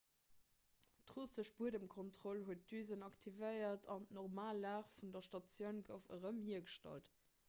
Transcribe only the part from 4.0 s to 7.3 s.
d'normal lag vun der statioun gouf erëm hiergestallt